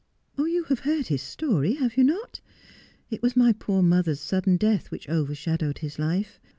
[0.35, 2.41] 'You have heard his story, have you not?
[3.11, 6.39] It was my poor mother's sudden death which overshadowed his life.